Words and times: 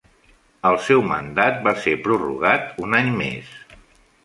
El 0.69 0.77
seu 0.85 1.03
mandat 1.09 1.61
va 1.69 1.75
ser 1.83 1.95
prorrogat 2.09 2.83
un 2.87 2.99
any 3.03 3.15
més. 3.23 3.55